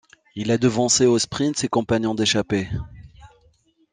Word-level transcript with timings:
Il 0.35 0.49
a 0.49 0.57
devancé 0.57 1.05
au 1.05 1.19
sprint 1.19 1.55
ses 1.55 1.67
compagnons 1.67 2.15
d'échappée. 2.15 2.67